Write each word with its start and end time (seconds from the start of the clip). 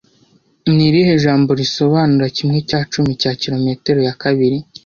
Ni 0.75 0.83
irihe 0.89 1.13
jambo 1.23 1.49
risobanura 1.61 2.27
kimwe 2.37 2.57
cya 2.69 2.79
cumi 2.91 3.11
cya 3.21 3.31
kilometero 3.41 3.99
ya 4.07 4.13
kabili 4.21 4.57